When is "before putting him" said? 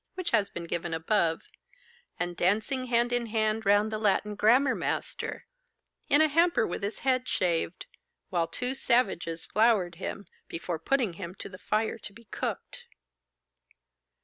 10.47-11.35